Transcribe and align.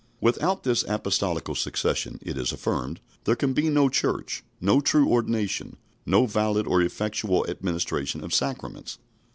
Without 0.19 0.63
this 0.63 0.83
apostolical 0.87 1.53
succession, 1.53 2.17
it 2.23 2.35
is 2.35 2.51
affirmed, 2.51 2.99
there 3.25 3.35
can 3.35 3.53
be 3.53 3.69
no 3.69 3.87
Church, 3.87 4.43
no 4.59 4.81
true 4.81 5.07
ordination, 5.07 5.77
no 6.07 6.25
valid 6.25 6.65
or 6.65 6.81
effectual 6.81 7.45
administration 7.47 8.23
of 8.23 8.33
sacraments. 8.33 8.97